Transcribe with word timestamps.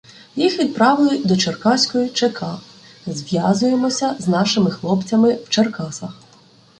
їх 0.35 0.59
відправили 0.59 1.17
до 1.17 1.37
Черкаської 1.37 2.09
ЧК, 2.09 2.43
Зв'язуємося 3.05 4.15
з 4.19 4.27
нашими 4.27 4.71
хлопцями 4.71 5.33
в 5.33 5.49
Черкасах. 5.49 6.19